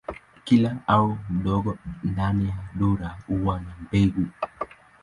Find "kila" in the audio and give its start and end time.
0.43-0.77